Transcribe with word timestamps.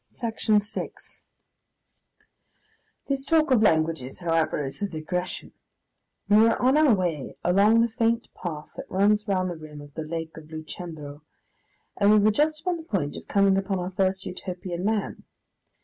Section 0.13 0.61
6 0.61 1.23
This 3.07 3.23
talk 3.23 3.51
of 3.51 3.61
languages, 3.61 4.17
however, 4.17 4.63
is 4.65 4.81
a 4.81 4.87
digression. 4.89 5.51
We 6.27 6.37
were 6.37 6.59
on 6.59 6.75
our 6.75 6.95
way 6.95 7.35
along 7.43 7.81
the 7.81 7.87
faint 7.87 8.27
path 8.33 8.69
that 8.77 8.89
runs 8.89 9.27
round 9.27 9.51
the 9.51 9.55
rim 9.57 9.79
of 9.79 9.93
the 9.93 10.01
Lake 10.01 10.35
of 10.37 10.45
Lucendro, 10.49 11.21
and 11.97 12.09
we 12.09 12.17
were 12.17 12.31
just 12.31 12.61
upon 12.61 12.77
the 12.77 12.81
point 12.83 13.15
of 13.15 13.27
coming 13.27 13.57
upon 13.57 13.77
our 13.77 13.91
first 13.91 14.25
Utopian 14.25 14.83
man. 14.83 15.21